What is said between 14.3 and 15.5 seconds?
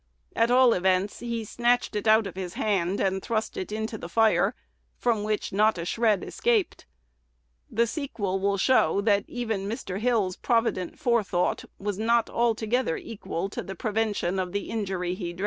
of the injury he dreaded.